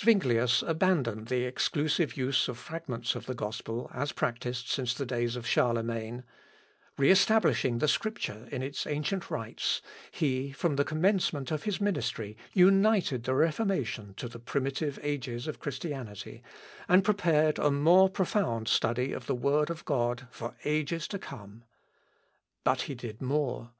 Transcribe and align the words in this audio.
Thus 0.00 0.04
Zuinglius 0.04 0.62
abandoned 0.62 1.26
the 1.26 1.42
exclusive 1.42 2.16
use 2.16 2.46
of 2.46 2.56
fragments 2.56 3.16
of 3.16 3.26
the 3.26 3.34
gospel 3.34 3.90
as 3.92 4.12
practised 4.12 4.68
since 4.68 4.94
the 4.94 5.04
days 5.04 5.34
of 5.34 5.44
Charlemagne; 5.44 6.22
re 6.96 7.10
establishing 7.10 7.78
the 7.78 7.88
Scripture 7.88 8.46
in 8.52 8.62
its 8.62 8.86
ancient 8.86 9.28
rights, 9.28 9.82
he, 10.12 10.52
from 10.52 10.76
the 10.76 10.84
commencement 10.84 11.50
of 11.50 11.64
his 11.64 11.80
ministry, 11.80 12.36
united 12.52 13.24
the 13.24 13.34
Reformation 13.34 14.14
to 14.18 14.28
the 14.28 14.38
primitive 14.38 15.00
ages 15.02 15.48
of 15.48 15.58
Christianity, 15.58 16.44
and 16.88 17.02
prepared 17.02 17.58
a 17.58 17.68
more 17.72 18.08
profound 18.08 18.68
study 18.68 19.12
of 19.12 19.26
the 19.26 19.34
Word 19.34 19.68
of 19.68 19.84
God 19.84 20.28
for 20.30 20.54
ages 20.64 21.08
to 21.08 21.18
come. 21.18 21.64
But 22.62 22.82
he 22.82 22.94
did 22.94 23.20
more. 23.20 23.72